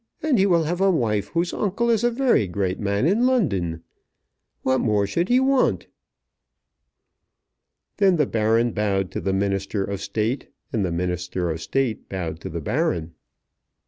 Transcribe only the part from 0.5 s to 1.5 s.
have a wife